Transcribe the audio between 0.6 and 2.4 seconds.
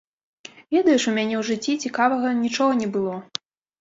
Ведаеш, у мяне ў жыцці цікавага